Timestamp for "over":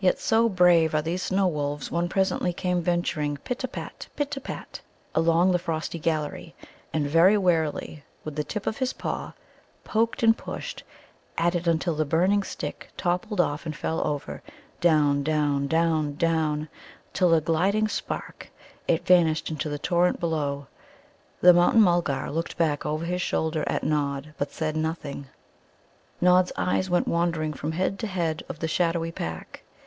14.06-14.40, 22.86-23.04